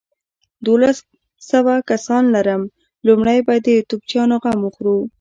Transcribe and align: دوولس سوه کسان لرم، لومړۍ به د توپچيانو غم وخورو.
دوولس 0.65 0.99
سوه 1.49 1.73
کسان 1.89 2.23
لرم، 2.35 2.61
لومړۍ 3.07 3.39
به 3.47 3.55
د 3.65 3.67
توپچيانو 3.89 4.35
غم 4.43 4.59
وخورو. 4.63 4.97